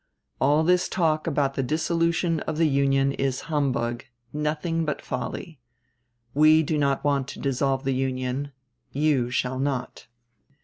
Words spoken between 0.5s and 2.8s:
this talk about the dissolution of the